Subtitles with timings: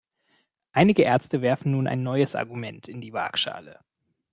[0.71, 3.81] Einige Ärzte werfen nun ein neues Argument in die Waagschale.